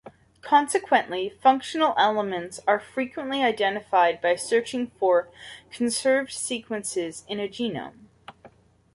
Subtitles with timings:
[0.41, 5.29] Consequently, functional elements are frequently identified by searching for
[5.71, 8.05] conserved sequences in a genome.